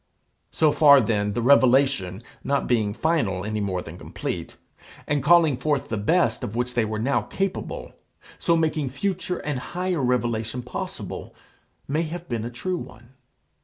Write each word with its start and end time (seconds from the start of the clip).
So 0.49 0.71
far 0.71 0.99
then 0.99 1.33
the 1.33 1.43
revelation, 1.43 2.23
not 2.43 2.65
being 2.65 2.91
final 2.91 3.45
any 3.45 3.59
more 3.59 3.83
than 3.83 3.99
complete, 3.99 4.57
and 5.05 5.21
calling 5.21 5.57
forth 5.57 5.89
the 5.89 5.95
best 5.97 6.43
of 6.43 6.55
which 6.55 6.73
they 6.73 6.83
were 6.85 6.97
now 6.97 7.21
capable, 7.21 7.93
so 8.39 8.57
making 8.57 8.89
future 8.89 9.37
and 9.37 9.59
higher 9.59 10.01
revelation 10.01 10.63
possible, 10.63 11.35
may 11.87 12.01
have 12.01 12.27
been 12.27 12.43
a 12.43 12.49
true 12.49 12.77
one. 12.77 13.09